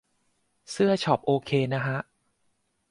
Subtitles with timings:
[0.71, 1.97] เสื้อช็อปโอเคนะฮะ